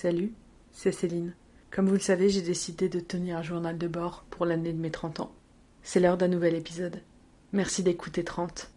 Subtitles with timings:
[0.00, 0.32] Salut,
[0.70, 1.34] c'est Céline.
[1.72, 4.78] Comme vous le savez, j'ai décidé de tenir un journal de bord pour l'année de
[4.78, 5.32] mes 30 ans.
[5.82, 7.02] C'est l'heure d'un nouvel épisode.
[7.52, 8.70] Merci d'écouter 30.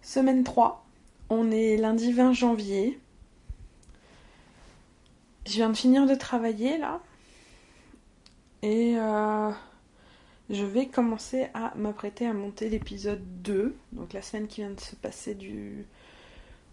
[0.00, 0.84] Semaine 3.
[1.30, 2.98] On est lundi 20 janvier.
[5.46, 7.00] Je viens de finir de travailler là.
[8.62, 9.52] Et euh,
[10.50, 13.74] je vais commencer à m'apprêter à monter l'épisode 2.
[13.92, 15.86] Donc la semaine qui vient de se passer du,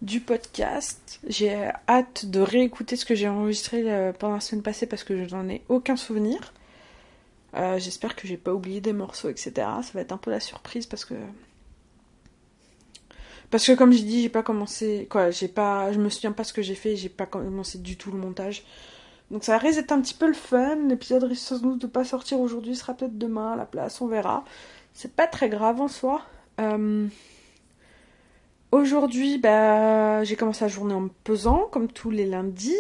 [0.02, 1.20] du podcast.
[1.28, 5.26] J'ai hâte de réécouter ce que j'ai enregistré euh, pendant la semaine passée parce que
[5.26, 6.54] je n'en ai aucun souvenir.
[7.56, 9.52] Euh, J'espère que j'ai pas oublié des morceaux, etc.
[9.56, 11.16] Ça va être un peu la surprise parce que
[13.50, 16.44] parce que comme j'ai dit, j'ai pas commencé quoi, j'ai pas je me souviens pas
[16.44, 18.64] ce que j'ai fait, j'ai pas commencé du tout le montage.
[19.32, 20.76] Donc ça risque d'être un petit peu le fun.
[20.88, 24.08] L'épisode risque sans doute de pas sortir aujourd'hui, sera peut-être demain à la place, on
[24.08, 24.44] verra.
[24.94, 26.22] C'est pas très grave en soi.
[26.60, 27.08] Euh,
[28.72, 32.74] aujourd'hui, bah, j'ai commencé la journée en me pesant, comme tous les lundis.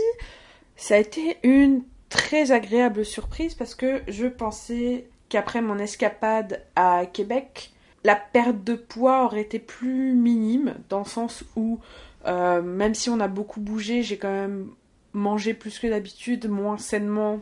[0.75, 7.05] Ça a été une très agréable surprise parce que je pensais qu'après mon escapade à
[7.05, 7.71] Québec,
[8.03, 11.79] la perte de poids aurait été plus minime, dans le sens où,
[12.25, 14.69] euh, même si on a beaucoup bougé, j'ai quand même
[15.13, 17.41] mangé plus que d'habitude, moins sainement,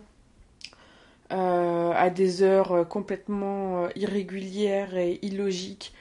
[1.31, 5.93] euh, à des heures complètement euh, irrégulières et illogiques,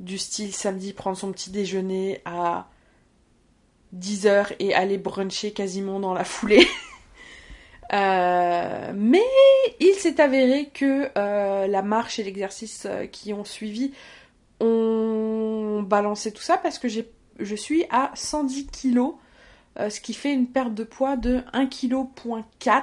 [0.00, 2.68] du style samedi prendre son petit déjeuner à
[3.96, 6.66] 10h et aller bruncher quasiment dans la foulée.
[7.92, 9.24] Euh, mais
[9.80, 13.92] il s'est avéré que euh, la marche et l'exercice euh, qui ont suivi
[14.60, 18.68] ont balancé tout ça parce que je suis à 110
[19.76, 21.68] kg, ce qui fait une perte de poids de 1,4
[22.58, 22.78] kg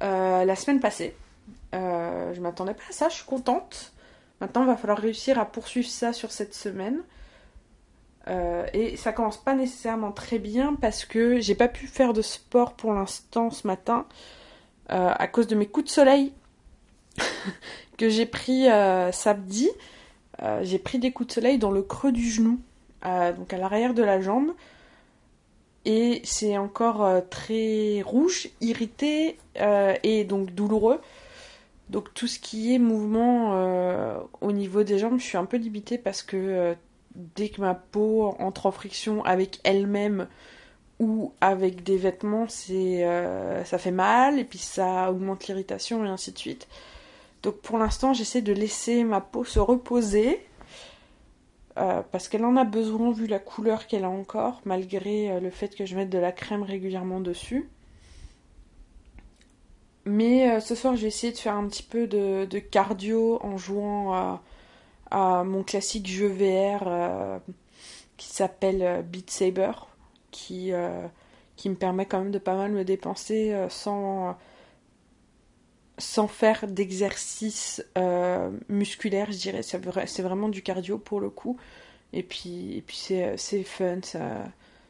[0.00, 1.14] la semaine passée.
[1.72, 3.92] je m'attendais pas à ça, je suis contente.
[4.40, 7.02] Maintenant, il va falloir réussir à poursuivre ça sur cette semaine.
[8.28, 12.20] Euh, et ça commence pas nécessairement très bien parce que j'ai pas pu faire de
[12.20, 14.06] sport pour l'instant ce matin
[14.90, 16.32] euh, à cause de mes coups de soleil
[17.96, 19.70] que j'ai pris euh, samedi.
[20.62, 22.60] j'ai pris des coups de soleil dans le creux du genou,
[23.02, 24.52] donc à l'arrière de la jambe.
[25.90, 29.38] Et c'est encore très rouge, irrité
[30.02, 31.00] et donc douloureux.
[31.88, 35.96] Donc tout ce qui est mouvement au niveau des jambes, je suis un peu limitée
[35.96, 36.76] parce que
[37.14, 40.28] dès que ma peau entre en friction avec elle-même
[41.00, 46.08] ou avec des vêtements, c'est euh, ça fait mal et puis ça augmente l'irritation et
[46.08, 46.68] ainsi de suite.
[47.42, 50.40] Donc pour l'instant, j'essaie de laisser ma peau se reposer
[51.78, 55.50] euh, parce qu'elle en a besoin vu la couleur qu'elle a encore, malgré euh, le
[55.50, 57.68] fait que je mette de la crème régulièrement dessus.
[60.04, 64.40] Mais ce soir, je vais essayer de faire un petit peu de, cardio en jouant
[65.10, 67.38] à mon classique jeu VR euh,
[68.16, 69.72] qui s'appelle euh, Beat Saber,
[70.30, 71.06] qui, euh,
[71.56, 74.36] qui me permet quand même de pas mal me dépenser sans,
[75.98, 77.84] sans faire d'exercice
[78.68, 79.62] musculaire, je dirais.
[79.62, 81.58] C'est vraiment du cardio pour le coup.
[82.12, 82.96] Et puis, puis
[83.36, 84.44] c'est fun, ça,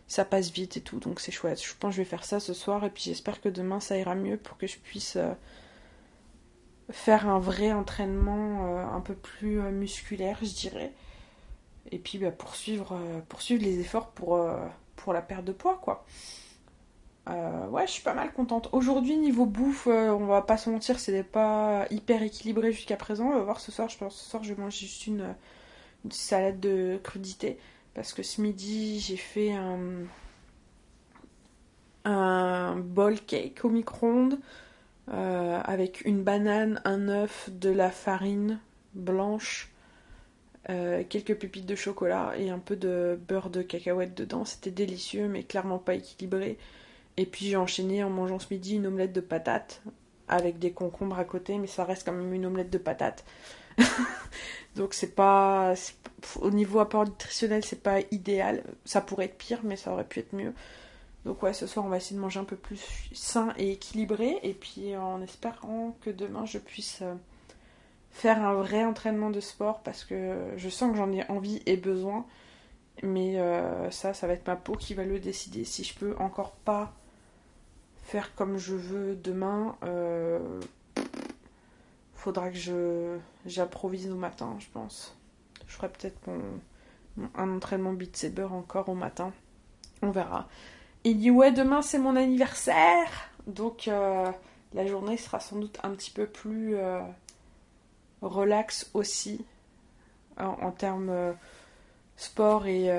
[0.07, 1.63] ça passe vite et tout, donc c'est chouette.
[1.63, 3.97] Je pense que je vais faire ça ce soir et puis j'espère que demain ça
[3.97, 5.19] ira mieux pour que je puisse
[6.91, 10.93] faire un vrai entraînement euh, un peu plus euh, musculaire, je dirais.
[11.91, 14.41] Et puis bah, poursuivre, euh, poursuivre les efforts pour,
[14.97, 16.05] pour la perte de poids, quoi.
[17.71, 18.69] Ouais, je suis pas mal contente.
[18.72, 23.27] Aujourd'hui, niveau bouffe, on va pas se mentir, c'est pas hyper équilibré jusqu'à présent.
[23.27, 25.34] On va voir ce soir, je pense ce soir, je mange juste une,
[26.11, 27.59] salade de crudité.
[27.94, 29.78] Parce que ce midi, j'ai fait un,
[32.05, 34.39] un bol cake au micro-ondes
[35.12, 38.60] euh, avec une banane, un œuf, de la farine
[38.95, 39.71] blanche,
[40.69, 44.45] euh, quelques pépites de chocolat et un peu de beurre de cacahuète dedans.
[44.45, 46.59] C'était délicieux, mais clairement pas équilibré.
[47.19, 49.83] Et puis j'ai enchaîné en mangeant ce midi une omelette de patates
[50.29, 53.25] avec des concombres à côté, mais ça reste quand même une omelette de patates.
[54.77, 55.75] Donc c'est pas,
[56.41, 58.63] au niveau apport nutritionnel, c'est pas idéal.
[58.84, 60.54] Ça pourrait être pire, mais ça aurait pu être mieux.
[61.25, 64.39] Donc ouais, ce soir on va essayer de manger un peu plus sain et équilibré
[64.45, 67.15] et puis en espérant que demain je puisse euh,
[68.13, 71.77] faire un vrai entraînement de sport parce que je sens que j'en ai envie et
[71.77, 72.25] besoin.
[73.03, 75.65] Mais euh, ça, ça va être ma peau qui va le décider.
[75.65, 76.95] Si je peux encore pas
[78.09, 80.60] faire comme je veux demain, euh,
[82.15, 85.16] faudra que je j'improvise au matin, je pense.
[85.66, 86.28] Je ferai peut-être
[87.34, 89.33] un entraînement Beat Saber encore au matin.
[90.01, 90.49] On verra.
[91.05, 94.31] Il dit ouais demain c'est mon anniversaire donc euh,
[94.75, 97.01] la journée sera sans doute un petit peu plus euh,
[98.21, 99.45] relax aussi
[100.37, 101.33] en, termes euh,
[102.18, 102.91] sport et,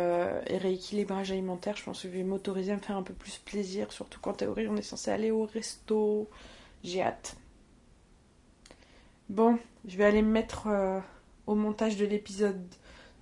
[0.58, 1.76] rééquilibrage alimentaire.
[1.78, 4.34] Je pense que je vais m'autoriser à me faire un peu plus plaisir, surtout qu'en
[4.34, 6.28] théorie on est censé aller au resto.
[6.84, 7.36] J'ai hâte.
[9.30, 10.68] Bon, je vais aller me mettre
[11.46, 12.60] au montage de l'épisode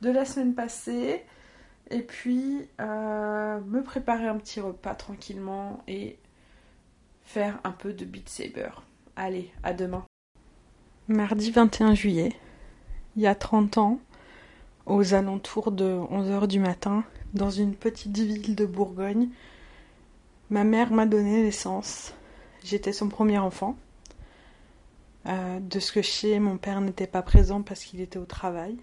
[0.01, 1.23] de la semaine passée.
[1.89, 6.17] Et puis euh, me préparer un petit repas tranquillement et
[7.23, 8.69] faire un peu de Beat Saber.
[9.15, 10.05] Allez, à demain.
[11.07, 12.33] Mardi 21 juillet,
[13.15, 13.99] il y a 30 ans,
[14.88, 17.04] aux alentours de 11h du matin,
[17.34, 19.30] dans une petite ville de Bourgogne,
[20.50, 22.13] ma mère m'a donné naissance.
[22.63, 23.75] J'étais son premier enfant.
[25.25, 28.25] Euh, de ce que je sais, mon père n'était pas présent parce qu'il était au
[28.25, 28.78] travail.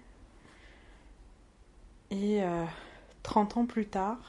[2.11, 2.63] Et euh,
[3.23, 4.19] 30 ans plus tard,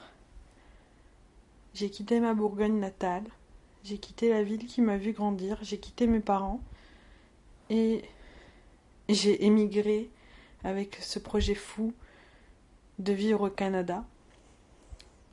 [1.75, 3.25] j'ai quitté ma Bourgogne natale,
[3.85, 6.63] j'ai quitté la ville qui m'a vu grandir, j'ai quitté mes parents
[7.69, 8.03] et
[9.11, 10.09] j'ai émigré
[10.67, 11.93] avec ce projet fou
[12.99, 14.05] de vivre au Canada.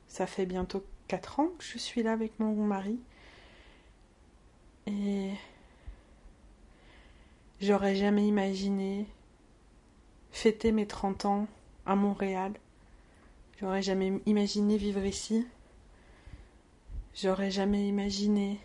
[0.06, 2.98] Ça fait bientôt 4 ans que je suis là avec mon mari.
[4.86, 5.32] Et
[7.60, 9.06] j'aurais jamais imaginé
[10.30, 11.46] fêter mes 30 ans
[11.84, 12.52] à Montréal
[13.60, 15.46] J'aurais jamais imaginé vivre ici.
[17.14, 18.60] J'aurais jamais imaginé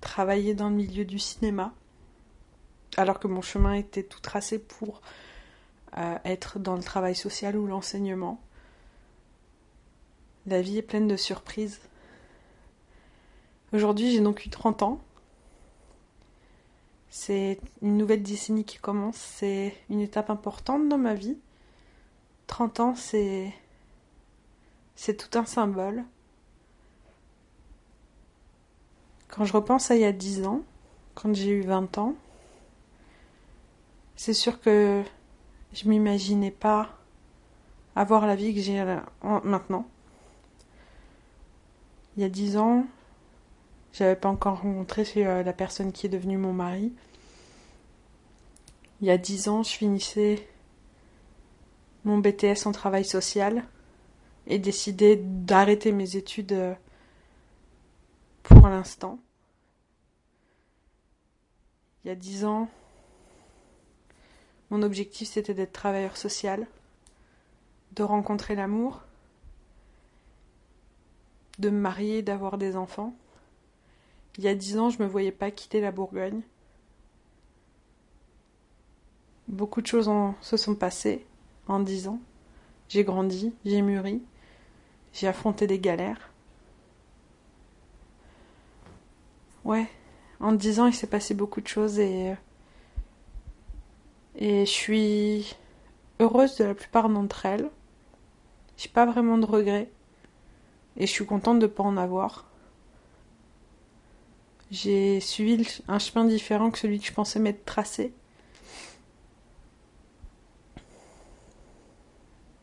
[0.00, 1.74] travailler dans le milieu du cinéma.
[2.96, 5.02] Alors que mon chemin était tout tracé pour
[5.96, 8.40] être dans le travail social ou l'enseignement.
[10.46, 11.80] La vie est pleine de surprises.
[13.72, 15.00] Aujourd'hui, j'ai donc eu 30 ans.
[17.08, 19.16] C'est une nouvelle décennie qui commence.
[19.16, 21.38] C'est une étape importante dans ma vie.
[22.46, 23.52] 30 ans, c'est.
[24.94, 26.04] C'est tout un symbole.
[29.28, 30.62] Quand je repense à il y a 10 ans,
[31.14, 32.14] quand j'ai eu 20 ans,
[34.14, 35.02] c'est sûr que
[35.76, 36.88] je m'imaginais pas
[37.94, 38.82] avoir la vie que j'ai
[39.44, 39.86] maintenant.
[42.16, 42.86] Il y a 10 ans,
[43.92, 46.94] j'avais pas encore rencontré euh, la personne qui est devenue mon mari.
[49.02, 50.48] Il y a 10 ans, je finissais
[52.04, 53.62] mon BTS en travail social
[54.46, 56.74] et décidé d'arrêter mes études euh,
[58.42, 59.18] pour l'instant.
[62.04, 62.68] Il y a dix ans,
[64.70, 66.66] mon objectif c'était d'être travailleur social,
[67.92, 69.02] de rencontrer l'amour,
[71.58, 73.14] de me marier, d'avoir des enfants.
[74.38, 76.42] Il y a dix ans, je ne me voyais pas quitter la Bourgogne.
[79.48, 80.10] Beaucoup de choses
[80.40, 81.24] se sont passées
[81.68, 82.20] en dix ans.
[82.88, 84.22] J'ai grandi, j'ai mûri,
[85.12, 86.30] j'ai affronté des galères.
[89.64, 89.88] Ouais,
[90.40, 92.36] en dix ans, il s'est passé beaucoup de choses et.
[94.36, 95.56] Et je suis
[96.20, 97.70] heureuse de la plupart d'entre elles.
[98.76, 99.90] J'ai pas vraiment de regrets.
[100.96, 102.46] Et je suis contente de pas en avoir.
[104.70, 108.12] J'ai suivi un chemin différent que celui que je pensais m'être tracé.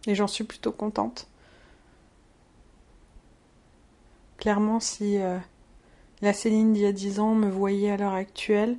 [0.05, 1.27] Et j'en suis plutôt contente.
[4.37, 5.39] Clairement, si euh,
[6.21, 8.77] la Céline d'il y a 10 ans me voyait à l'heure actuelle,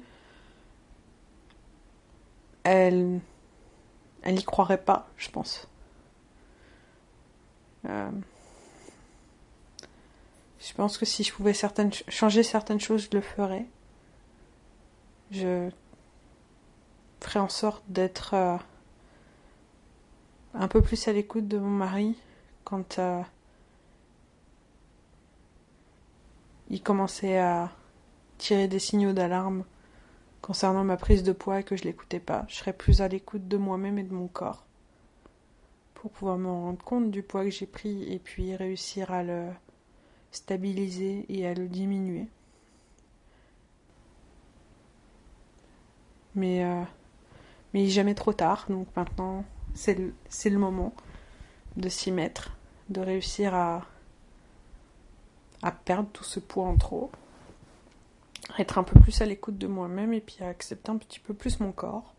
[2.64, 3.20] elle
[4.24, 5.68] elle n'y croirait pas, je pense.
[7.86, 8.10] Euh,
[10.58, 11.52] je pense que si je pouvais
[12.08, 13.66] changer certaines choses, je le ferais.
[15.30, 15.68] Je
[17.20, 18.56] ferais en sorte d'être euh,
[20.54, 22.16] un peu plus à l'écoute de mon mari
[22.64, 23.20] quand euh,
[26.70, 27.70] il commençait à
[28.38, 29.64] tirer des signaux d'alarme
[30.44, 32.44] concernant ma prise de poids et que je l'écoutais pas.
[32.48, 34.66] Je serais plus à l'écoute de moi-même et de mon corps
[35.94, 39.48] pour pouvoir me rendre compte du poids que j'ai pris et puis réussir à le
[40.32, 42.26] stabiliser et à le diminuer.
[46.34, 46.82] Mais, euh,
[47.72, 50.12] mais jamais trop tard, donc maintenant c'est le,
[50.44, 50.92] le, moment
[51.76, 52.54] de s'y mettre,
[52.90, 53.86] de réussir à,
[55.62, 57.10] à perdre tout ce poids en trop,
[58.58, 61.34] être un peu plus à l'écoute de moi-même et puis à accepter un petit peu
[61.34, 62.14] plus mon corps,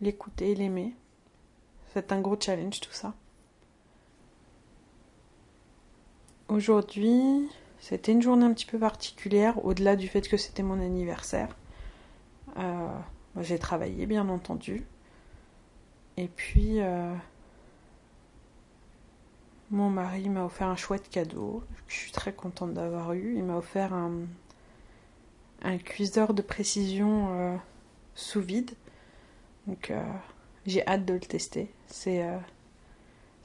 [0.00, 0.94] l'écouter, l'aimer.
[1.92, 3.14] C'est un gros challenge tout ça.
[6.48, 7.48] Aujourd'hui,
[7.78, 11.56] c'était une journée un petit peu particulière, au-delà du fait que c'était mon anniversaire.
[12.58, 12.88] Euh,
[13.40, 14.84] j'ai travaillé, bien entendu.
[16.16, 17.14] Et puis, euh,
[19.70, 23.36] mon mari m'a offert un chouette cadeau que je suis très contente d'avoir eu.
[23.36, 24.12] Il m'a offert un,
[25.62, 27.56] un cuiseur de précision euh,
[28.14, 28.70] sous vide.
[29.66, 29.92] Donc
[30.66, 31.70] j'ai hâte de le tester.
[31.86, 32.24] C'est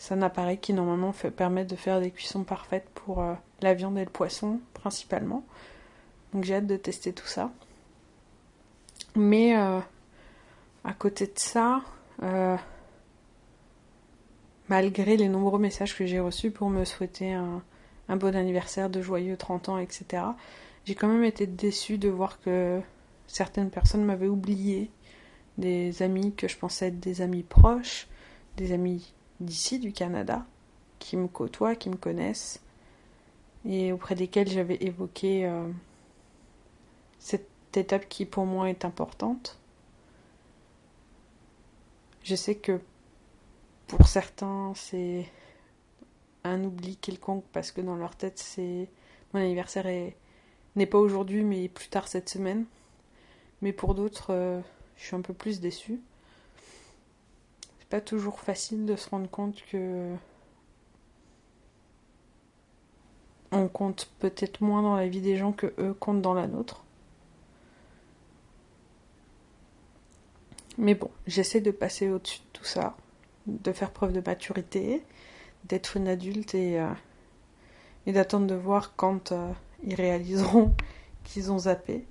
[0.10, 3.24] un appareil qui normalement permet de faire des cuissons parfaites pour
[3.62, 5.44] la viande et le poisson principalement.
[6.34, 7.52] Donc j'ai hâte de tester tout ça.
[9.16, 11.82] Mais à côté de ça,
[14.70, 17.62] malgré les nombreux messages que j'ai reçus pour me souhaiter un,
[18.16, 20.24] bon anniversaire de joyeux 30 ans, etc.,
[20.86, 22.80] j'ai quand même été déçue de voir que
[23.28, 24.92] certaines personnes m'avaient oublié,
[25.58, 28.08] des amis que je pensais être des amis proches,
[28.58, 30.46] des amis d'ici, du Canada,
[31.00, 32.62] qui me côtoient, qui me connaissent,
[33.66, 35.68] et auprès desquels j'avais évoqué euh,
[37.20, 39.60] cette étape qui pour moi est importante.
[42.24, 42.80] Je sais que
[43.88, 45.26] pour certains, c'est
[46.44, 48.88] un oubli quelconque parce que dans leur tête, c'est
[49.34, 49.88] mon anniversaire
[50.76, 52.66] n'est pas aujourd'hui, mais plus tard cette semaine.
[53.62, 54.62] Mais pour d'autres, euh,
[54.98, 56.00] je suis un peu plus déçue.
[57.80, 60.14] C'est pas toujours facile de se rendre compte que
[63.52, 66.84] on compte peut-être moins dans la vie des gens que eux comptent dans la nôtre.
[70.78, 72.98] Mais bon, j'essaie de passer au-dessus de tout ça
[73.48, 75.04] de faire preuve de maturité,
[75.66, 76.90] d'être une adulte et, euh,
[78.06, 79.52] et d'attendre de voir quand euh,
[79.86, 80.76] ils réaliseront
[81.24, 82.06] qu'ils ont zappé.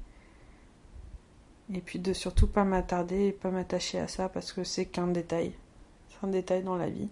[1.73, 5.07] Et puis de surtout pas m'attarder et pas m'attacher à ça parce que c'est qu'un
[5.07, 5.53] détail.
[6.11, 7.09] C'est un détail dans la vie.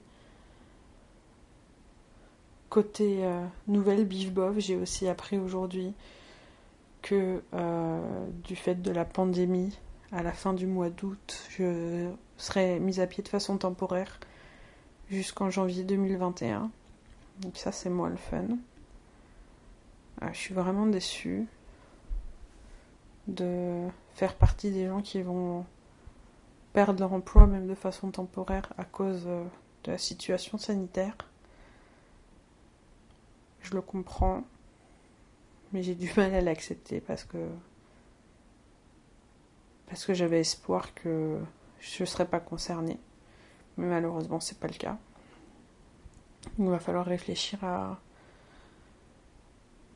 [2.68, 5.94] Côté euh, nouvelle bif bof, j'ai aussi appris aujourd'hui
[7.02, 7.42] que
[8.44, 9.76] du fait de la pandémie,
[10.12, 14.20] à la fin du mois d'août, je serai mise à pied de façon temporaire
[15.10, 16.70] jusqu'en janvier 2021.
[17.40, 18.44] Donc ça c'est moi le fun.
[20.24, 21.48] Ah, je suis vraiment déçue
[23.26, 25.66] de faire partie des gens qui vont
[26.72, 29.44] perdre leur emploi même de façon temporaire à cause euh,
[29.82, 31.16] de la situation sanitaire.
[33.62, 34.44] Je le comprends,
[35.72, 37.48] mais j'ai du mal à l'accepter parce que
[39.86, 41.40] parce que j'avais espoir que
[41.80, 43.00] je ne serais pas concernée.
[43.76, 44.98] Mais malheureusement, c'est pas le cas.
[46.60, 48.00] Il va falloir réfléchir à,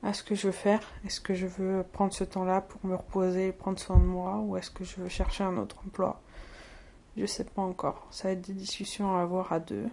[0.07, 0.81] à ce que je veux faire.
[1.05, 4.39] Est-ce que je veux prendre ce temps-là pour me reposer et prendre soin de moi
[4.39, 6.21] ou est-ce que je veux chercher un autre emploi?
[7.17, 8.07] Je sais pas encore.
[8.11, 9.89] Ça va être des discussions à avoir à deux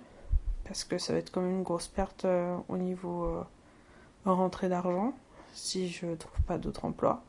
[0.65, 3.43] parce que ça va être quand même une grosse perte euh, au niveau euh,
[4.25, 5.13] rentrée d'argent
[5.53, 7.23] si je ne trouve pas d'autre emploi.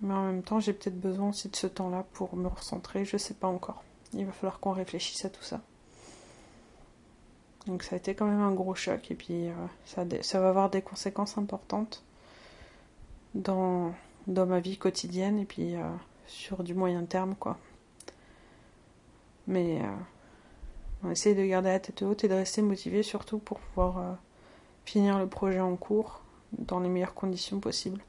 [0.00, 3.16] Mais en même temps, j'ai peut-être besoin aussi de ce temps-là pour me recentrer, je
[3.16, 3.82] sais pas encore.
[4.12, 5.60] Il va falloir qu'on réfléchisse à tout ça.
[7.66, 9.52] Donc ça a été quand même un gros choc et puis euh,
[10.22, 12.04] ça, va avoir des conséquences importantes
[13.34, 13.92] dans,
[14.28, 15.82] dans ma vie quotidienne et puis euh,
[16.26, 17.58] sur du moyen terme quoi.
[19.48, 19.86] Mais euh,
[21.02, 24.16] on essaye de garder la tête haute et de rester motivé surtout pour pouvoir
[24.84, 28.02] finir le projet en cours dans les meilleures conditions possibles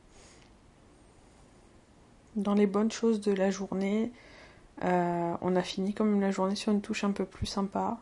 [2.35, 4.11] dans les bonnes choses de la journée.
[4.81, 7.97] On a fini quand même la journée sur une touche un peu plus sympa.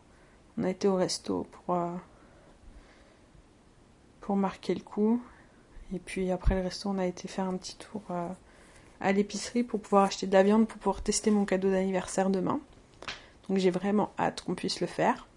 [0.58, 1.92] On a été au resto pour, euh,
[4.22, 5.22] pour marquer le coup.
[5.94, 8.30] Et puis après le resto, on a été faire un petit tour euh,
[9.02, 12.60] à l'épicerie pour pouvoir acheter de la viande pour pouvoir tester mon cadeau d'anniversaire demain.
[13.50, 15.28] Donc j'ai vraiment hâte qu'on puisse le faire.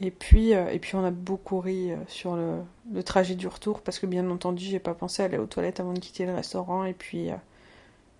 [0.00, 3.98] Et puis, euh, et puis on a beaucoup ri sur le, trajet du retour parce
[3.98, 6.84] que bien entendu j'ai pas pensé à aller aux toilettes avant de quitter le restaurant
[6.84, 7.28] et puis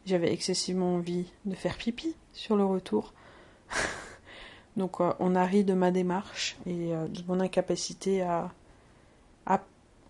[0.05, 3.15] j'avais excessivement envie de faire pipi sur le retour.
[4.77, 8.53] Donc on a ri de ma démarche et de mon incapacité à,
[9.47, 9.61] à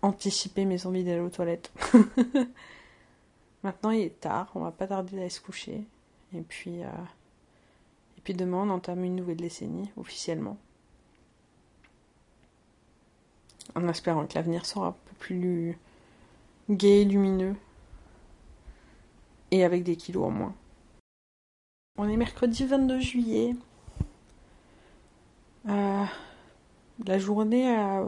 [0.01, 1.71] anticiper mes envies d'aller aux toilettes.
[3.63, 5.83] Maintenant il est tard, on va pas tarder d'aller se coucher.
[6.33, 10.57] Et puis, et puis demain on entame une nouvelle décennie officiellement
[13.75, 15.77] en espérant que l'avenir sera un peu plus
[16.69, 17.55] gai, lumineux
[19.51, 20.55] et avec des kilos en moins.
[21.97, 23.55] On est mercredi 22 juillet.
[25.69, 26.05] Euh,
[27.05, 28.05] la journée a,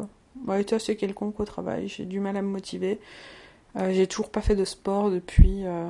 [0.60, 1.88] été assez quelconque au travail?
[1.88, 3.00] J'ai du mal à me motiver.
[3.76, 5.90] Euh, j'ai toujours pas fait de sport depuis euh,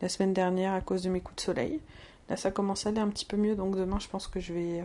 [0.00, 1.80] la semaine dernière à cause de mes coups de soleil.
[2.28, 4.52] Là, ça commence à aller un petit peu mieux, donc demain, je pense que je
[4.52, 4.84] vais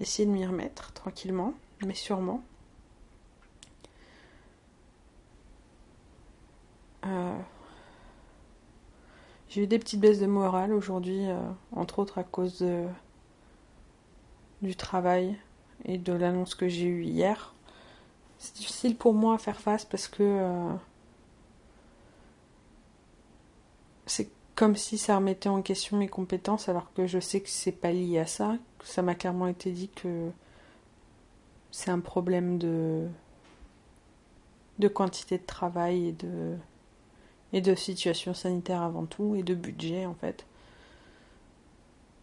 [0.00, 2.42] essayer de m'y remettre tranquillement, mais sûrement.
[9.48, 11.24] J'ai eu des petites baisses de morale aujourd'hui,
[11.72, 12.64] entre autres à cause
[14.66, 15.36] du travail
[15.84, 17.54] et de l'annonce que j'ai eue hier.
[18.38, 20.72] C'est difficile pour moi à faire face parce que euh,
[24.54, 27.92] comme si ça remettait en question mes compétences, alors que je sais que c'est pas
[27.92, 28.56] lié à ça.
[28.82, 30.30] Ça m'a clairement été dit que
[31.70, 33.06] c'est un problème de
[34.78, 36.56] de quantité de travail et de
[37.52, 40.46] et de situation sanitaire avant tout et de budget en fait.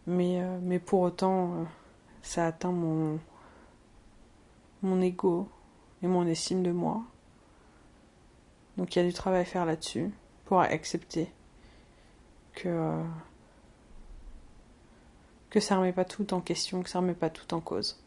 [0.06, 1.64] Mais, euh, mais pour autant, euh,
[2.24, 3.20] ça atteint mon,
[4.82, 5.48] mon ego
[6.02, 7.02] et mon estime de moi.
[8.76, 10.10] Donc il y a du travail à faire là-dessus
[10.46, 11.30] pour accepter
[12.54, 13.04] que, euh,
[15.50, 18.00] que ça remet pas tout en question, que ça remet pas tout en cause.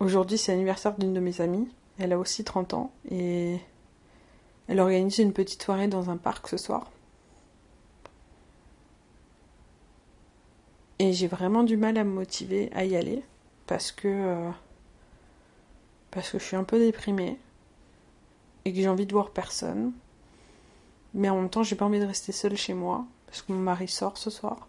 [0.00, 1.68] Aujourd'hui, c'est l'anniversaire d'une de mes amies.
[1.98, 3.58] Elle a aussi 30 ans et
[4.68, 6.90] elle organise une petite soirée dans un parc ce soir.
[10.98, 13.22] Et j'ai vraiment du mal à me motiver à y aller
[13.66, 14.50] parce que euh,
[16.10, 17.38] parce que je suis un peu déprimée
[18.64, 19.92] et que j'ai envie de voir personne.
[21.14, 23.58] Mais en même temps, j'ai pas envie de rester seule chez moi parce que mon
[23.58, 24.68] mari sort ce soir.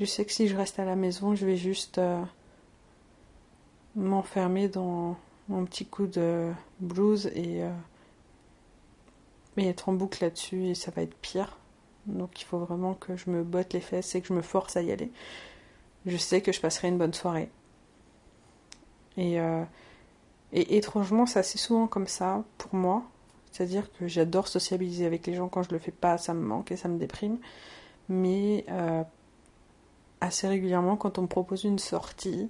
[0.00, 2.22] Je sais que si je reste à la maison, je vais juste euh,
[3.94, 5.16] m'enfermer dans
[5.48, 6.50] mon petit coup de
[6.80, 7.70] blues et, euh,
[9.58, 11.58] et être en boucle là-dessus et ça va être pire.
[12.06, 14.76] Donc il faut vraiment que je me botte les fesses et que je me force
[14.76, 15.10] à y aller.
[16.06, 17.50] Je sais que je passerai une bonne soirée.
[19.16, 19.62] Et, euh,
[20.52, 23.04] et étrangement, c'est assez souvent comme ça pour moi.
[23.52, 25.48] C'est-à-dire que j'adore sociabiliser avec les gens.
[25.48, 27.38] Quand je le fais pas, ça me manque et ça me déprime.
[28.08, 29.04] Mais euh,
[30.20, 32.48] assez régulièrement, quand on me propose une sortie,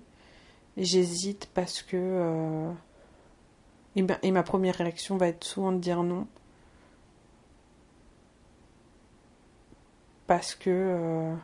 [0.77, 1.97] j'hésite parce que.
[1.97, 2.73] Euh,
[3.97, 6.27] et, et ma première réaction va être souvent de dire non.
[10.33, 11.35] Parce que euh,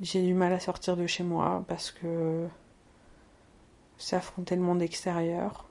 [0.00, 2.48] j'ai du mal à sortir de chez moi, parce que
[3.96, 5.68] c'est affronter le monde extérieur.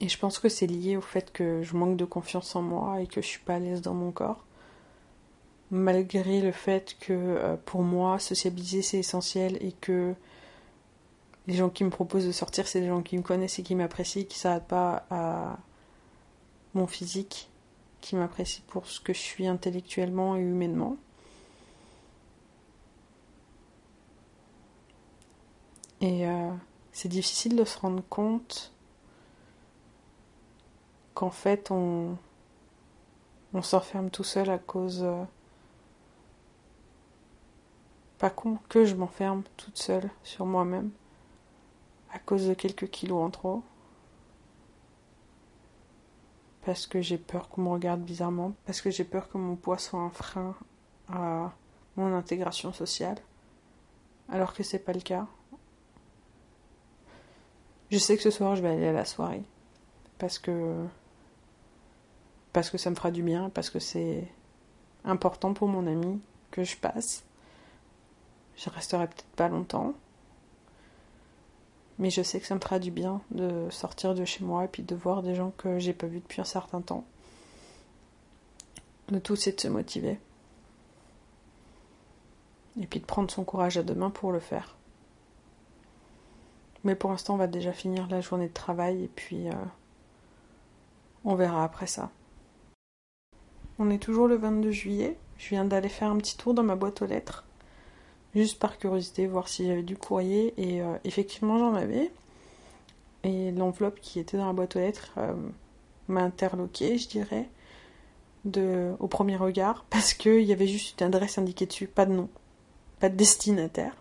[0.00, 3.00] Et je pense que c'est lié au fait que je manque de confiance en moi
[3.00, 4.44] et que je suis pas à l'aise dans mon corps.
[5.70, 10.16] Malgré le fait que euh, pour moi, sociabiliser c'est essentiel et que
[11.46, 13.76] les gens qui me proposent de sortir, c'est des gens qui me connaissent et qui
[13.76, 15.58] m'apprécient, qui ne s'arrêtent pas à
[16.74, 17.48] mon physique
[18.00, 20.96] qui m'apprécie pour ce que je suis intellectuellement et humainement.
[26.00, 26.50] Et euh,
[26.92, 28.72] c'est difficile de se rendre compte
[31.14, 32.16] qu'en fait on,
[33.52, 35.02] on s'enferme tout seul à cause...
[35.02, 35.24] Euh,
[38.18, 40.90] pas con que je m'enferme toute seule sur moi-même
[42.12, 43.62] à cause de quelques kilos en trop
[46.68, 49.78] parce que j'ai peur qu'on me regarde bizarrement, parce que j'ai peur que mon poids
[49.78, 50.54] soit un frein
[51.08, 51.50] à
[51.96, 53.16] mon intégration sociale,
[54.28, 55.26] alors que c'est pas le cas.
[57.90, 59.44] Je sais que ce soir je vais aller à la soirée
[60.18, 60.84] parce que
[62.52, 64.28] parce que ça me fera du bien, parce que c'est
[65.06, 67.24] important pour mon ami que je passe.
[68.56, 69.94] Je resterai peut-être pas longtemps,
[71.98, 74.68] mais je sais que ça me fera du bien de sortir de chez moi et
[74.68, 77.04] puis de voir des gens que j'ai pas vus depuis un certain temps.
[79.10, 80.18] Le tout, c'est de se motiver.
[82.80, 84.76] Et puis de prendre son courage à deux mains pour le faire.
[86.84, 89.54] Mais pour l'instant, on va déjà finir la journée de travail et puis euh,
[91.24, 92.10] on verra après ça.
[93.80, 95.18] On est toujours le 22 juillet.
[95.36, 97.47] Je viens d'aller faire un petit tour dans ma boîte aux lettres
[98.34, 100.54] juste par curiosité, voir si j'avais du courrier.
[100.56, 102.10] Et euh, effectivement, j'en avais.
[103.24, 105.34] Et l'enveloppe qui était dans la boîte aux lettres euh,
[106.08, 107.48] m'a interloqué, je dirais,
[108.98, 112.28] au premier regard, parce qu'il y avait juste une adresse indiquée dessus, pas de nom,
[113.00, 113.94] pas de destinataire.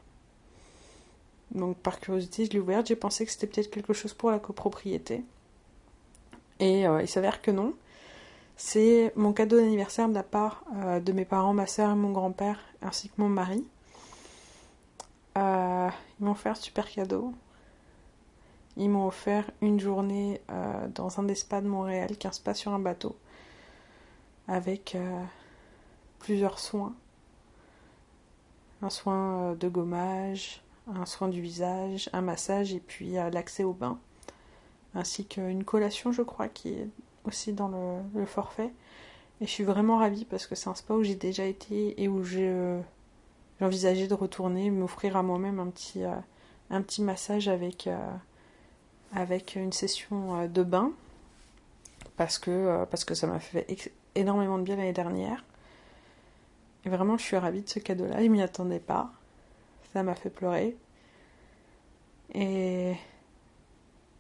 [1.52, 4.40] Donc par curiosité, je l'ai ouverte, j'ai pensé que c'était peut-être quelque chose pour la
[4.40, 5.24] copropriété.
[6.60, 7.74] Et euh, il s'avère que non.
[8.58, 12.60] C'est mon cadeau d'anniversaire de la part de mes parents, ma soeur et mon grand-père,
[12.82, 13.64] ainsi que mon mari.
[15.38, 17.34] Euh, ils m'ont offert un super cadeau.
[18.76, 22.74] Ils m'ont offert une journée euh, dans un des spas de Montréal, qui spa sur
[22.74, 23.16] un bateau,
[24.48, 25.24] avec euh,
[26.20, 26.96] plusieurs soins.
[28.82, 34.00] Un soin de gommage, un soin du visage, un massage et puis l'accès au bain.
[34.94, 36.88] Ainsi qu'une collation, je crois, qui est
[37.26, 38.72] aussi dans le, le forfait.
[39.42, 42.08] Et je suis vraiment ravie parce que c'est un spa où j'ai déjà été et
[42.08, 42.80] où j'ai
[43.60, 46.16] j'envisageais de retourner, m'offrir à moi-même un petit, euh,
[46.70, 47.98] un petit massage avec, euh,
[49.14, 50.92] avec une session euh, de bain.
[52.16, 53.68] Parce que, parce que ça m'a fait
[54.16, 55.44] énormément de bien l'année dernière.
[56.84, 58.24] Et vraiment, je suis ravie de ce cadeau-là.
[58.24, 59.12] Je m'y attendais pas.
[59.94, 60.76] Ça m'a fait pleurer.
[62.34, 62.96] Et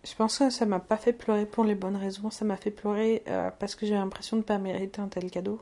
[0.03, 2.29] je pense que ça m'a pas fait pleurer pour les bonnes raisons.
[2.29, 3.23] Ça m'a fait pleurer
[3.57, 5.59] parce que j'ai l'impression de pas mériter un tel cadeau.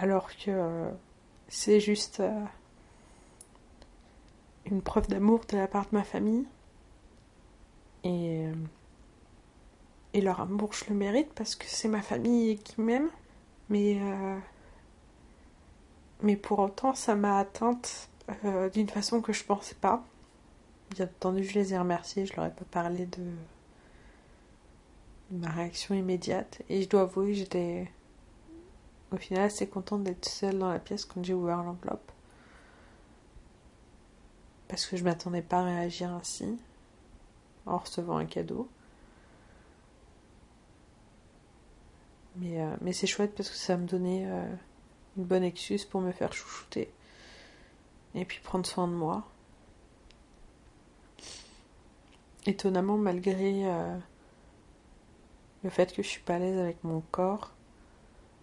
[0.00, 0.90] Alors que euh,
[1.48, 2.44] c'est juste euh,
[4.66, 6.46] une preuve d'amour de la part de ma famille.
[8.04, 8.44] Et,
[10.14, 13.10] et leur amour, je le mérite parce que c'est ma famille qui m'aime.
[13.70, 13.98] Mais,
[16.42, 18.08] pour autant, ça m'a atteinte
[18.72, 20.04] d'une façon que je pensais pas.
[20.90, 23.22] Bien entendu, je les ai remerciés, je leur ai pas parlé de,
[25.32, 26.62] ma réaction immédiate.
[26.68, 27.90] Et je dois avouer j'étais
[29.12, 32.12] au final assez contente d'être seule dans la pièce quand j'ai ouvert l'enveloppe.
[34.68, 36.58] Parce que je m'attendais pas à réagir ainsi
[37.66, 38.68] en recevant un cadeau.
[42.36, 44.54] Mais, euh, c'est chouette parce que ça me donnait euh,
[45.16, 46.92] une bonne excuse pour me faire chouchouter.
[48.14, 49.26] Et puis prendre soin de moi.
[52.48, 53.96] étonnamment, malgré euh,
[55.62, 57.52] le fait que je suis pas à l'aise avec mon corps,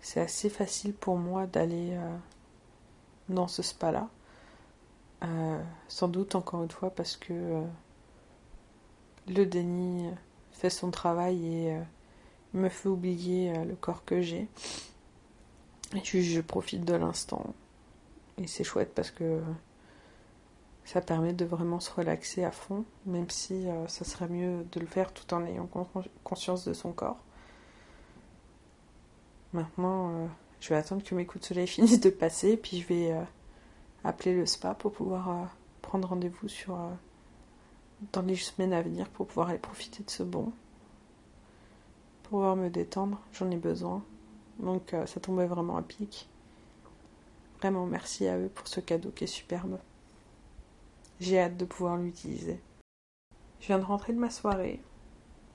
[0.05, 2.17] c'est assez facile pour moi d'aller euh,
[3.29, 4.07] dans ce spa-là.
[5.23, 7.63] Euh, sans doute, encore une fois, parce que
[9.27, 10.11] le déni
[10.51, 11.79] fait son travail et
[12.53, 14.47] me fait oublier le corps que j'ai.
[15.95, 17.55] Et je, je profite de l'instant.
[18.37, 19.41] Et c'est chouette parce que
[20.85, 24.79] ça permet de vraiment se relaxer à fond, même si euh, ça serait mieux de
[24.79, 25.67] le faire tout en ayant
[26.23, 27.17] conscience de son corps.
[29.55, 30.27] Maintenant, euh,
[30.59, 33.23] je vais attendre que mes coups de soleil finissent de passer, puis je vais euh,
[34.03, 35.49] appeler le spa pour pouvoir
[35.81, 36.77] prendre rendez-vous sur
[38.11, 40.51] dans les semaines à venir pour pouvoir aller profiter de ce bon,
[42.23, 43.21] pour pouvoir me détendre.
[43.31, 44.03] J'en ai besoin,
[44.59, 46.27] donc ça tombait vraiment à pic.
[47.59, 49.79] Vraiment merci à eux pour ce cadeau qui est superbe.
[51.21, 52.59] J'ai hâte de pouvoir l'utiliser.
[53.61, 54.81] Je viens de rentrer de ma soirée.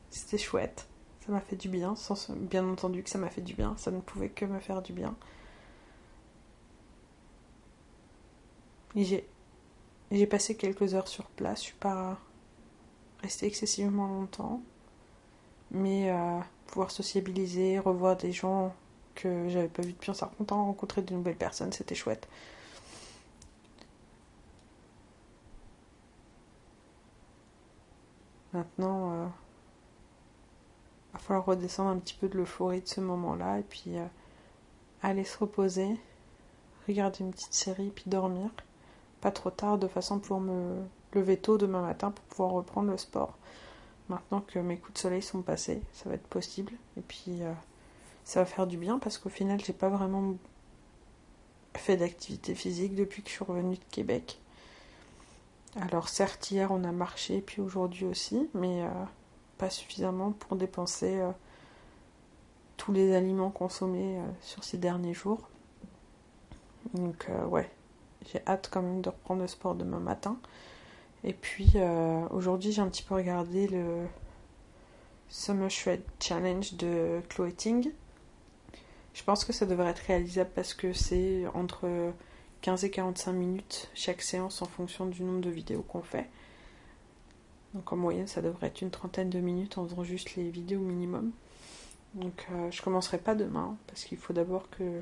[0.08, 0.89] C'était chouette.
[1.24, 1.96] Ça m'a fait du bien.
[1.96, 3.74] Sans, bien entendu que ça m'a fait du bien.
[3.76, 5.14] Ça ne pouvait que me faire du bien.
[8.96, 9.26] J'ai,
[10.28, 11.59] passé quelques heures sur place.
[11.61, 12.18] Je suis pas
[13.22, 14.62] restée excessivement longtemps.
[15.70, 18.74] Mais euh, pouvoir sociabiliser, revoir des gens
[19.14, 22.28] que j'avais pas vu depuis un certain temps, rencontrer de nouvelles personnes, c'était chouette.
[28.52, 29.26] Maintenant, euh,
[31.38, 34.04] redescendre un petit peu de l'euphorie de ce moment-là et puis euh,
[35.02, 35.96] aller se reposer,
[36.86, 38.50] regarder une petite série puis dormir.
[39.20, 42.96] Pas trop tard, de façon pour me lever tôt demain matin pour pouvoir reprendre le
[42.96, 43.36] sport.
[44.08, 46.72] Maintenant que mes coups de soleil sont passés, ça va être possible.
[46.96, 47.52] Et puis euh,
[48.24, 50.34] ça va faire du bien parce qu'au final, j'ai pas vraiment
[51.74, 54.40] fait d'activité physique depuis que je suis revenue de Québec.
[55.76, 58.88] Alors certes, hier on a marché, puis aujourd'hui aussi, mais euh,
[59.68, 61.30] suffisamment pour dépenser euh,
[62.76, 65.48] tous les aliments consommés euh, sur ces derniers jours.
[66.94, 67.70] Donc ouais,
[68.32, 70.38] j'ai hâte quand même de reprendre le sport demain matin.
[71.24, 71.74] Et puis
[72.30, 74.06] aujourd'hui j'ai un petit peu regardé le
[75.28, 77.92] Summer Shred Challenge de Chloé Ting.
[79.12, 81.86] Je pense que ça devrait être réalisable parce que c'est entre
[82.62, 86.30] 15 et 45 minutes chaque séance en fonction du nombre de vidéos qu'on fait.
[87.74, 90.80] Donc en moyenne, ça devrait être une trentaine de minutes en faisant juste les vidéos
[90.80, 91.30] minimum.
[92.14, 95.00] Donc euh, je commencerai pas demain parce qu'il faut d'abord que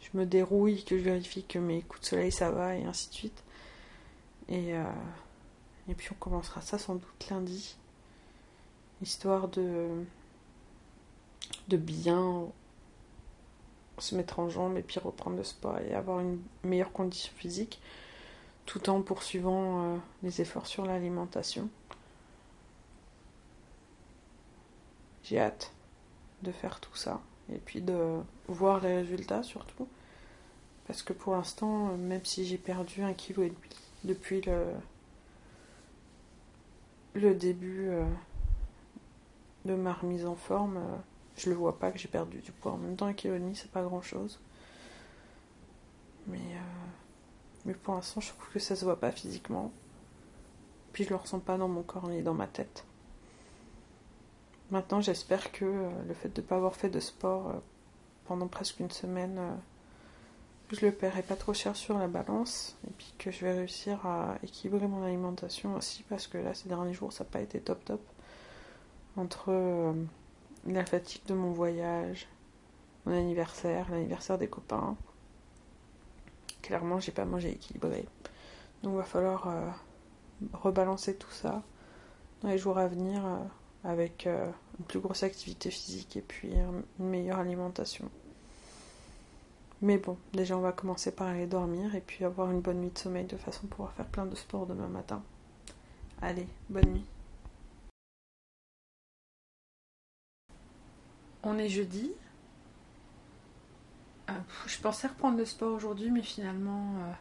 [0.00, 3.08] je me dérouille, que je vérifie que mes coups de soleil ça va et ainsi
[3.08, 3.44] de suite.
[4.48, 4.84] Et, euh,
[5.96, 7.76] puis on commencera ça sans doute lundi,
[9.02, 9.88] histoire de,
[11.68, 12.46] de bien
[13.98, 17.80] se mettre en jambes et puis reprendre le sport et avoir une meilleure condition physique
[18.66, 21.68] tout en poursuivant euh, les efforts sur l'alimentation.
[25.22, 25.72] J'ai hâte
[26.42, 27.20] de faire tout ça
[27.52, 29.88] et puis de voir les résultats surtout
[30.86, 33.70] parce que pour l'instant euh, même si j'ai perdu un kilo et demi
[34.04, 34.66] depuis le
[37.14, 38.04] le début euh,
[39.64, 40.78] de ma remise en forme
[41.36, 42.72] je le vois pas que j'ai perdu du poids.
[42.72, 44.40] En même temps, un kilo et demi, c'est pas grand chose.
[46.26, 46.75] Mais, euh,
[47.66, 49.72] mais pour l'instant, je trouve que ça se voit pas physiquement.
[50.92, 52.84] Puis je le ressens pas dans mon corps ni dans ma tête.
[54.70, 57.52] Maintenant, j'espère que euh, le fait de ne pas avoir fait de sport euh,
[58.26, 59.40] pendant presque une semaine,
[60.72, 62.76] je le paierai pas trop cher sur la balance.
[62.88, 66.02] Et puis que je vais réussir à équilibrer mon alimentation aussi.
[66.08, 68.00] Parce que là, ces derniers jours, ça n'a pas été top top.
[69.16, 69.94] Entre
[70.66, 72.28] la fatigue de mon voyage,
[73.04, 74.96] mon anniversaire, l'anniversaire des copains.
[76.66, 78.04] Clairement, j'ai pas mangé équilibré.
[78.82, 79.70] Donc, il va falloir euh,
[80.52, 81.62] rebalancer tout ça
[82.42, 83.22] dans les jours à venir
[83.84, 86.50] avec une plus grosse activité physique et puis
[86.98, 88.10] une meilleure alimentation.
[89.80, 92.90] Mais bon, déjà on va commencer par aller dormir et puis avoir une bonne nuit
[92.90, 95.22] de sommeil de façon à pouvoir faire plein de sport demain matin.
[96.20, 97.04] Allez, bonne nuit.
[101.44, 102.10] On est jeudi.
[104.28, 104.32] Euh,
[104.66, 107.12] je pensais reprendre le sport aujourd'hui, mais finalement, euh,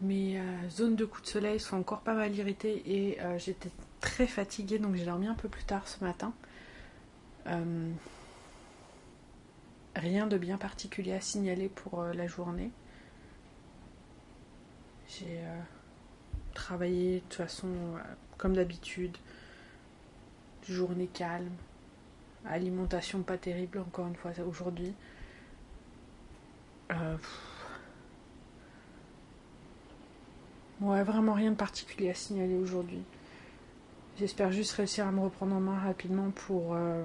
[0.00, 4.26] mes euh, zones de coup de soleil sont encore pas mal irritées et j'étais très
[4.26, 6.32] fatiguée, donc j'ai dormi un peu plus tard ce matin.
[9.94, 12.70] rien de bien particulier à signaler pour la journée.
[15.08, 15.40] J'ai
[16.54, 17.68] travaillé de toute façon
[18.36, 19.16] comme d'habitude,
[20.68, 21.50] journée calme,
[22.44, 24.94] alimentation pas terrible encore une fois aujourd'hui.
[26.92, 27.16] Euh,
[30.80, 33.02] ouais, vraiment rien de particulier à signaler aujourd'hui.
[34.18, 37.04] J'espère juste réussir à me reprendre en main rapidement pour, euh,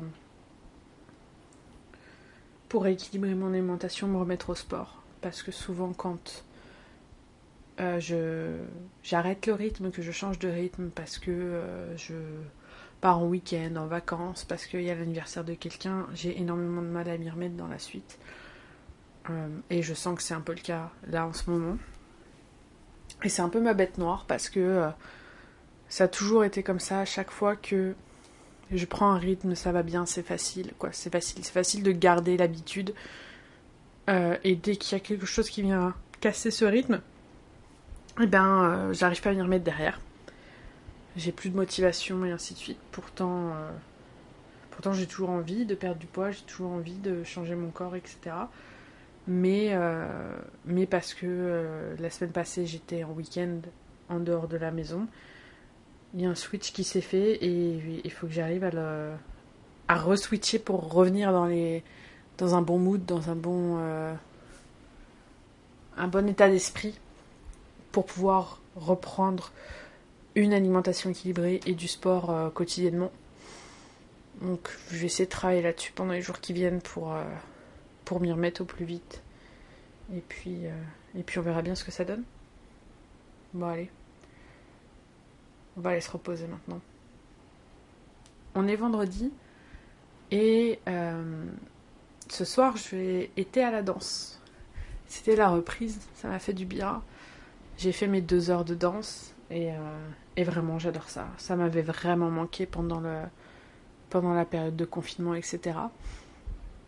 [2.69, 5.01] pour rééquilibrer mon alimentation, me remettre au sport.
[5.21, 6.45] Parce que souvent quand
[7.79, 8.57] euh, je
[9.03, 11.61] j'arrête le rythme, que je change de rythme parce que
[11.97, 12.15] je
[13.01, 16.87] pars en week-end, en vacances, parce qu'il y a l'anniversaire de quelqu'un, j'ai énormément de
[16.87, 18.19] mal à m'y remettre dans la suite.
[19.29, 21.77] Euh, et je sens que c'est un peu le cas là en ce moment.
[23.23, 24.89] Et c'est un peu ma bête noire parce que euh,
[25.89, 27.93] ça a toujours été comme ça à chaque fois que
[28.71, 30.89] je prends un rythme, ça va bien, c'est facile, quoi.
[30.93, 32.93] C'est facile, c'est facile de garder l'habitude.
[34.09, 37.01] Euh, et dès qu'il y a quelque chose qui vient casser ce rythme,
[38.21, 39.99] eh ben, j'arrive pas à m'y remettre derrière.
[41.17, 42.79] J'ai plus de motivation et ainsi de suite.
[42.91, 43.53] Pourtant,
[44.71, 47.95] pourtant j'ai toujours envie de perdre du poids, j'ai toujours envie de changer mon corps,
[47.97, 48.35] etc.
[49.33, 50.05] Mais, euh,
[50.65, 53.59] mais parce que euh, la semaine passée j'étais en week-end
[54.09, 55.07] en dehors de la maison,
[56.13, 59.11] il y a un switch qui s'est fait et il faut que j'arrive à le
[59.87, 61.81] à re-switcher pour revenir dans les
[62.39, 64.13] dans un bon mood, dans un bon euh,
[65.95, 66.99] un bon état d'esprit
[67.93, 69.53] pour pouvoir reprendre
[70.35, 73.11] une alimentation équilibrée et du sport quotidiennement.
[74.41, 77.15] Donc je vais essayer de travailler là-dessus pendant les jours qui viennent pour
[78.11, 79.23] pour m'y remettre au plus vite.
[80.13, 80.71] Et puis, euh,
[81.17, 82.25] et puis on verra bien ce que ça donne.
[83.53, 83.89] Bon allez.
[85.77, 86.81] On va aller se reposer maintenant.
[88.53, 89.31] On est vendredi
[90.29, 91.45] et euh,
[92.27, 94.41] ce soir j'ai été à la danse.
[95.07, 97.01] C'était la reprise, ça m'a fait du bien.
[97.77, 99.77] J'ai fait mes deux heures de danse et, euh,
[100.35, 101.29] et vraiment j'adore ça.
[101.37, 103.21] Ça m'avait vraiment manqué pendant, le,
[104.09, 105.77] pendant la période de confinement, etc.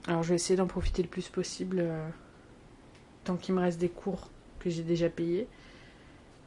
[0.07, 2.07] Alors je vais essayer d'en profiter le plus possible euh,
[3.23, 5.47] tant qu'il me reste des cours que j'ai déjà payés.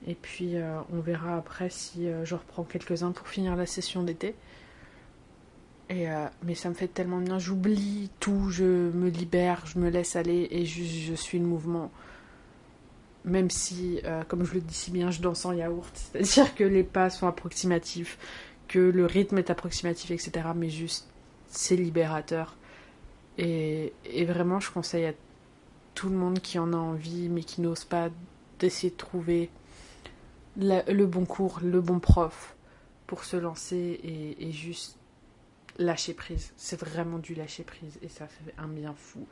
[0.06, 4.02] Et puis euh, on verra après si euh, je reprends quelques-uns pour finir la session
[4.02, 4.34] d'été.
[5.88, 6.08] Et
[6.42, 10.48] mais ça me fait tellement bien, j'oublie tout, je me libère, je me laisse aller
[10.50, 11.92] et juste je suis le mouvement.
[13.24, 16.82] Même si, comme je le dis si bien, je danse en yaourt, c'est-à-dire que les
[16.82, 18.18] pas sont approximatifs,
[18.66, 20.48] que le rythme est approximatif, etc.
[20.56, 21.08] Mais juste,
[21.46, 22.56] c'est libérateur
[23.38, 25.12] et, vraiment, je conseille à
[25.94, 28.08] tout le monde qui en a envie, mais qui n'ose pas,
[28.58, 29.50] d'essayer de trouver
[30.56, 32.56] le bon cours, le bon prof
[33.06, 34.00] pour se lancer
[34.38, 34.98] et, juste
[35.78, 36.52] lâcher prise.
[36.56, 39.26] C'est vraiment du lâcher prise et ça fait un bien fou.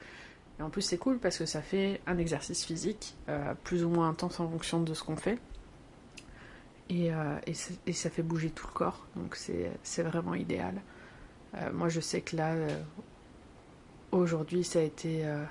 [0.59, 3.89] Et en plus, c'est cool parce que ça fait un exercice physique euh, plus ou
[3.89, 5.39] moins intense en fonction de ce qu'on fait.
[6.91, 7.39] Et, euh,
[7.93, 9.07] ça fait bouger tout le corps.
[9.17, 10.81] Donc, c'est vraiment idéal.
[11.57, 12.55] Euh, moi, je sais que là,
[14.15, 15.45] Aujourd'hui, ça a été, euh,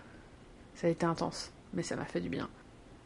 [0.75, 2.49] ça a été intense, mais ça m'a fait du bien.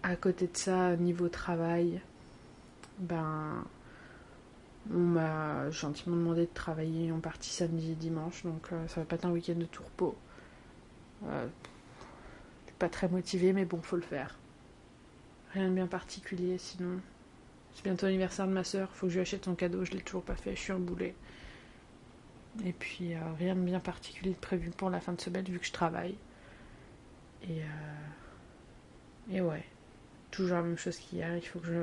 [0.03, 1.99] À côté de ça, niveau travail,
[2.99, 3.65] ben,
[4.93, 9.07] on m'a gentiment demandé de travailler en partie samedi et dimanche, donc euh, ça va
[9.07, 10.15] pas être un week-end de tourpeau.
[11.25, 11.47] Euh,
[12.67, 14.37] suis pas très motivée, mais bon, faut le faire.
[15.53, 16.99] Rien de bien particulier, sinon.
[17.73, 20.01] C'est bientôt l'anniversaire de ma soeur, faut que je lui achète son cadeau, je l'ai
[20.01, 21.15] toujours pas fait, je suis un boulet.
[22.65, 25.59] Et puis euh, rien de bien particulier de prévu pour la fin de semaine vu
[25.59, 26.15] que je travaille.
[27.43, 29.63] Et, euh, et ouais,
[30.31, 31.35] toujours la même chose qu'hier.
[31.37, 31.73] Il faut que je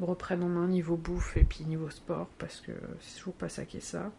[0.00, 3.48] me reprenne en main niveau bouffe et puis niveau sport parce que c'est toujours pas
[3.48, 4.10] ça qui est ça.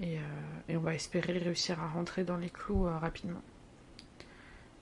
[0.00, 0.20] Et, euh,
[0.68, 3.42] et, on va espérer réussir à rentrer dans les clous rapidement.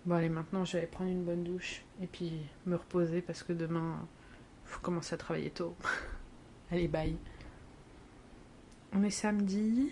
[0.07, 2.33] Bon allez maintenant je vais prendre une bonne douche et puis
[2.64, 3.99] me reposer parce que demain
[4.64, 5.77] faut commencer à travailler tôt.
[6.70, 7.16] allez bye.
[8.92, 9.90] On est samedi.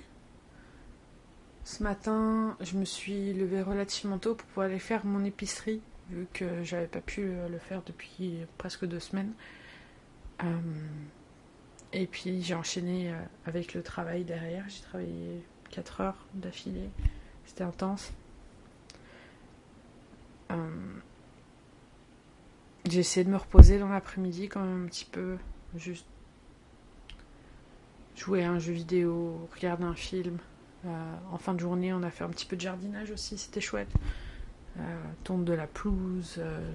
[1.65, 5.81] Ce matin, je me suis levée relativement tôt pour pouvoir aller faire mon épicerie,
[6.11, 9.33] vu que j'avais pas pu le faire depuis presque deux semaines.
[11.93, 13.13] et puis j'ai enchaîné
[13.47, 14.65] avec le travail derrière.
[14.69, 16.91] J'ai travaillé 4 heures d'affilée.
[17.45, 18.13] C'était intense.
[22.89, 25.37] j'ai essayé de me reposer dans l'après-midi quand même un petit peu.
[25.77, 26.07] Juste
[28.19, 30.39] jouer à un jeu vidéo, regarder un film.
[30.85, 30.89] Euh,
[31.33, 33.91] en fin de journée, on a fait un petit peu de jardinage aussi, c'était chouette.
[34.79, 34.83] Euh,
[35.29, 36.73] de la pelouse, euh,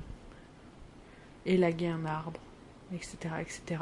[1.45, 2.39] élaguer un arbre,
[2.93, 3.17] etc.
[3.41, 3.82] etc.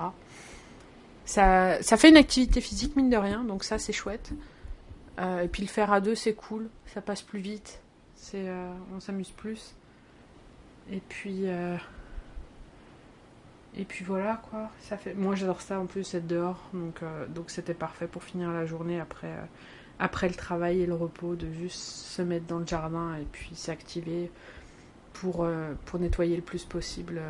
[1.26, 4.32] Ça, fait une activité physique, mine de rien, donc ça c'est chouette.
[5.20, 7.82] et puis le faire à deux, c'est cool, ça passe plus vite,
[8.34, 9.76] on s'amuse plus.
[10.92, 11.46] Et puis,
[13.78, 15.14] et puis voilà quoi, ça fait.
[15.14, 18.66] Moi j'adore ça en plus être dehors, donc euh, donc c'était parfait pour finir la
[18.66, 19.46] journée après euh,
[20.00, 23.56] après le travail et le repos, de juste se mettre dans le jardin et puis
[23.56, 24.30] s'activer
[25.14, 27.22] pour euh, pour nettoyer le plus possible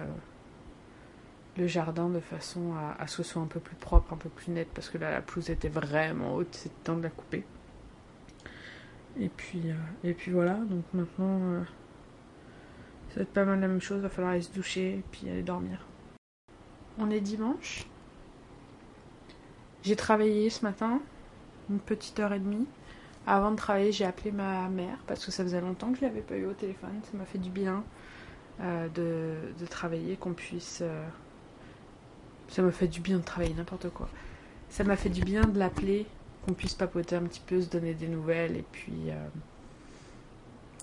[1.57, 4.29] le jardin de façon à, ce que ce soit un peu plus propre, un peu
[4.29, 7.43] plus net, parce que là la pelouse était vraiment haute, c'était temps de la couper.
[9.19, 9.61] Et puis
[10.03, 11.65] et puis voilà, donc maintenant
[13.09, 15.29] ça va être pas mal la même chose, va falloir aller se doucher et puis
[15.29, 15.85] aller dormir.
[16.99, 17.85] On est dimanche.
[19.83, 21.01] J'ai travaillé ce matin,
[21.69, 22.67] une petite heure et demie.
[23.25, 26.21] Avant de travailler, j'ai appelé ma mère parce que ça faisait longtemps que je l'avais
[26.21, 26.99] pas eu au téléphone.
[27.11, 27.83] Ça m'a fait du bien
[28.61, 30.79] euh, de, travailler, qu'on puisse.
[30.81, 31.07] Euh,
[32.47, 34.09] ça m'a fait du bien de travailler, n'importe quoi.
[34.69, 36.05] Ça m'a fait du bien de l'appeler,
[36.45, 39.09] qu'on puisse papoter un petit peu, se donner des nouvelles et puis.
[39.09, 39.27] Euh,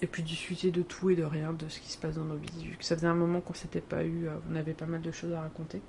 [0.01, 2.37] et puis discuter de tout et de rien, de ce qui se passe dans nos
[2.37, 2.67] vies.
[2.69, 5.33] Vu ça faisait un moment qu'on s'était pas eu, on avait pas mal de choses
[5.33, 5.83] à raconter.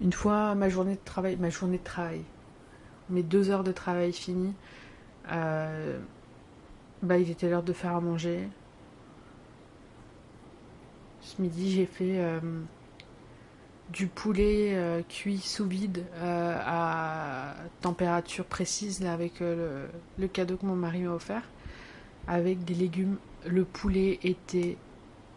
[0.00, 2.22] Une fois ma journée de travail, ma journée de travail,
[3.10, 4.54] mes deux heures de travail finies,
[5.32, 5.98] euh,
[7.02, 8.48] bah, il était l'heure de faire à manger.
[11.20, 12.40] Ce midi, j'ai fait euh,
[13.90, 19.88] du poulet euh, cuit sous vide à température précise avec le,
[20.32, 21.42] cadeau que mon mari m'a offert,
[22.28, 23.16] avec des légumes.
[23.46, 24.76] Le poulet était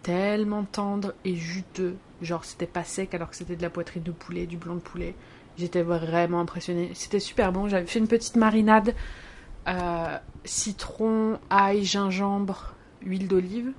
[0.04, 1.96] tellement tendre et juteux.
[2.22, 4.80] Genre, c'était pas sec alors que c'était de la poitrine de poulet, du blanc de
[4.80, 5.16] poulet.
[5.58, 6.92] J'étais vraiment impressionnée.
[6.94, 7.68] C'était super bon.
[7.68, 8.96] J'avais fait une petite marinade
[9.68, 13.74] euh, citron, ail, gingembre, huile d'olive.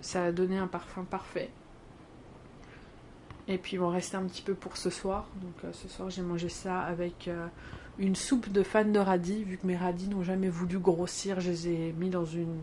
[0.00, 1.50] Ça a donné un parfum parfait.
[3.46, 5.26] Et puis, il m'en restait un petit peu pour ce soir.
[5.42, 7.46] Donc, euh, ce soir, j'ai mangé ça avec euh,
[7.98, 9.44] une soupe de fan de radis.
[9.44, 12.58] Vu que mes radis n'ont jamais voulu grossir, je les ai mis dans une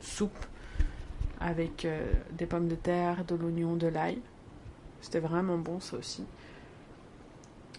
[0.00, 0.46] soupe
[1.44, 4.18] avec euh, des pommes de terre, de l'oignon, de l'ail.
[5.02, 6.24] C'était vraiment bon ça aussi.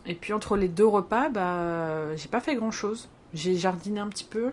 [0.05, 3.09] Et puis entre les deux repas, bah, j'ai pas fait grand chose.
[3.33, 4.51] J'ai jardiné un petit peu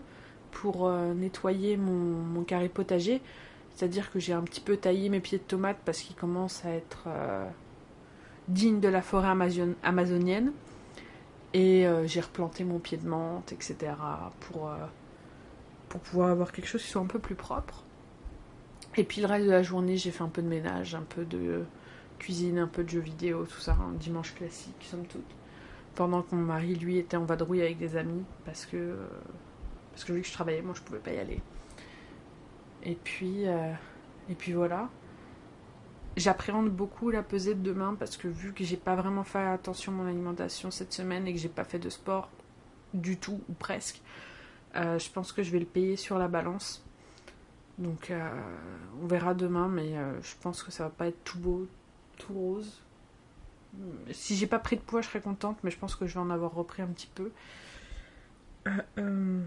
[0.51, 3.20] pour euh, nettoyer mon, carré potager.
[3.75, 6.70] C'est-à-dire que j'ai un petit peu taillé mes pieds de tomates parce qu'ils commencent à
[6.70, 7.46] être euh,
[8.48, 9.29] dignes de la forêt
[9.83, 10.53] amazonienne.
[11.55, 13.92] Et j'ai replanté mon pied de menthe, etc.
[14.40, 14.70] pour,
[15.90, 17.85] pour pouvoir avoir quelque chose qui soit un peu plus propre.
[18.96, 21.24] Et puis le reste de la journée, j'ai fait un peu de ménage, un peu
[21.24, 21.64] de
[22.18, 25.24] cuisine, un peu de jeux vidéo, tout ça, un dimanche classique, somme toute.
[25.94, 28.96] Pendant que mon mari, lui, était en vadrouille avec des amis, parce que,
[29.90, 31.40] parce que vu que je travaillais, moi, je pouvais pas y aller.
[32.85, 33.72] Et puis, euh,
[34.28, 34.88] et puis voilà.
[36.16, 39.92] J'appréhende beaucoup la pesée de demain parce que vu que j'ai pas vraiment fait attention
[39.92, 42.31] à mon alimentation cette semaine et que j'ai pas fait de sport
[42.92, 44.02] du tout ou presque,
[44.76, 46.85] euh, je pense que je vais le payer sur la balance
[47.83, 48.31] donc euh,
[49.03, 51.66] on verra demain, mais euh, je pense que ça va pas être tout beau,
[52.18, 52.81] tout rose.
[54.12, 56.21] Si j'ai pas pris de poids, je serais contente, mais je pense que je vais
[56.21, 57.31] en avoir repris un petit peu.
[58.99, 59.42] Euh,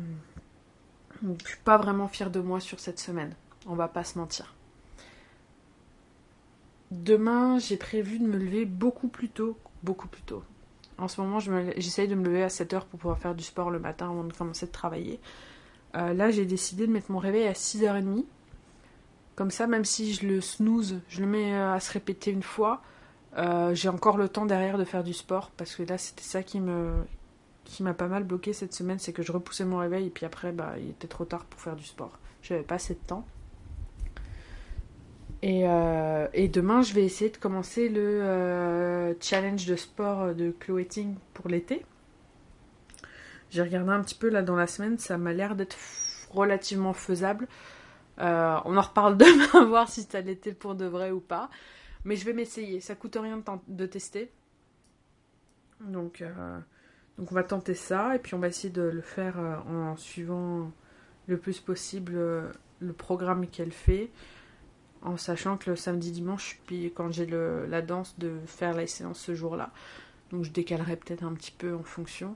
[1.23, 3.33] je suis pas vraiment fière de moi sur cette semaine.
[3.67, 4.53] On va pas se mentir.
[6.91, 9.57] Demain, j'ai prévu de me lever beaucoup plus tôt.
[9.83, 10.43] Beaucoup plus tôt.
[10.97, 13.79] En ce moment, j'essaye de me lever à 7h pour pouvoir faire du sport le
[13.79, 15.19] matin avant de commencer de travailler.
[15.95, 18.25] Euh, là, j'ai décidé de mettre mon réveil à 6h30.
[19.35, 22.43] Comme ça, même si je le snooze, je le mets euh, à se répéter une
[22.43, 22.81] fois,
[23.37, 25.51] euh, j'ai encore le temps derrière de faire du sport.
[25.57, 29.31] Parce que là, c'était ça qui m'a pas mal bloqué cette semaine, c'est que je
[29.31, 32.17] repoussais mon réveil et puis après, bah, il était trop tard pour faire du sport.
[32.41, 33.25] J'avais pas assez de temps.
[35.41, 35.61] Et,
[36.47, 40.51] demain, je vais essayer de commencer le challenge de sport de
[40.83, 41.85] Ting pour l'été.
[43.55, 45.77] J'ai regardé un petit peu là dans la semaine, ça m'a l'air d'être
[46.29, 47.47] relativement faisable.
[48.19, 51.49] Euh, on en reparle demain, voir si ça l'était pour de vrai ou pas.
[52.03, 54.29] Mais je vais m'essayer, ça coûte rien de, tester.
[55.79, 56.59] Donc, euh,
[57.17, 59.95] donc on va tenter ça et puis on va essayer de le faire euh, en
[59.95, 60.69] suivant
[61.27, 62.13] le plus possible
[62.79, 64.11] le programme qu'elle fait.
[65.01, 69.19] en sachant que le samedi dimanche, puis quand j'ai la danse de faire la séance
[69.19, 69.71] ce jour-là.
[70.31, 72.35] Donc je décalerai peut-être un petit peu en fonction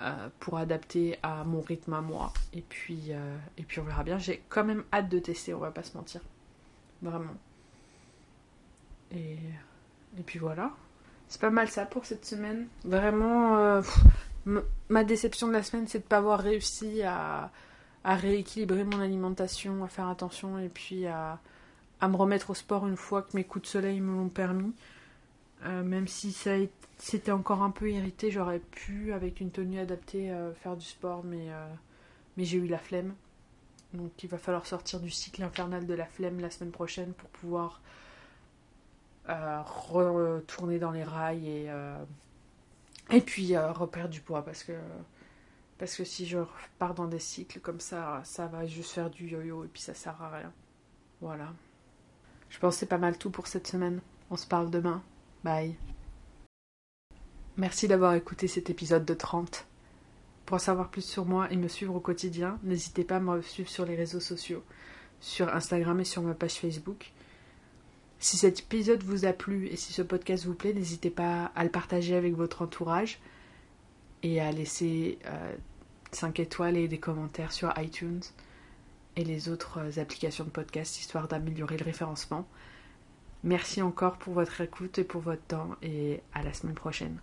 [0.00, 2.32] euh, pour adapter à mon rythme à moi.
[2.52, 4.18] Et puis, euh, et puis on verra bien.
[4.18, 6.20] J'ai quand même hâte de tester, on va pas se mentir.
[7.02, 7.34] Vraiment.
[9.10, 9.36] Et,
[10.18, 10.70] et puis voilà.
[11.28, 12.68] C'est pas mal ça pour cette semaine.
[12.84, 13.82] Vraiment, euh,
[14.88, 17.50] ma déception de la semaine, c'est de pas avoir réussi à,
[18.04, 21.38] à rééquilibrer mon alimentation, à faire attention et puis à,
[22.00, 24.72] à me remettre au sport une fois que mes coups de soleil me l'ont permis.
[25.64, 26.52] Euh, même si ça
[26.98, 31.24] c'était encore un peu irrité, j'aurais pu, avec une tenue adaptée, euh, faire du sport,
[31.24, 31.66] mais, euh,
[32.36, 33.14] mais j'ai eu la flemme.
[33.92, 37.28] Donc il va falloir sortir du cycle infernal de la flemme la semaine prochaine pour
[37.30, 37.80] pouvoir
[39.26, 41.70] retourner dans les rails et,
[43.10, 44.72] et puis reperdre du poids parce que
[45.78, 46.38] parce que si je
[46.78, 49.94] pars dans des cycles comme ça, ça va juste faire du yo-yo et puis ça
[49.94, 50.52] sert à rien.
[51.20, 51.52] Voilà.
[52.48, 54.00] Je pense que c'est pas mal tout pour cette semaine.
[54.30, 55.02] On se parle demain.
[55.44, 55.74] Bye.
[57.56, 59.66] Merci d'avoir écouté cet épisode de 30.
[60.46, 63.42] Pour en savoir plus sur moi et me suivre au quotidien, n'hésitez pas à me
[63.42, 64.62] suivre sur les réseaux sociaux,
[65.20, 67.12] sur Instagram et sur ma page Facebook.
[68.18, 71.64] Si cet épisode vous a plu et si ce podcast vous plaît, n'hésitez pas à
[71.64, 73.20] le partager avec votre entourage
[74.22, 75.18] et à laisser
[76.12, 78.22] 5 euh, étoiles et des commentaires sur iTunes
[79.16, 82.46] et les autres euh, applications de podcast histoire d'améliorer le référencement.
[83.44, 87.22] Merci encore pour votre écoute et pour votre temps et à la semaine prochaine.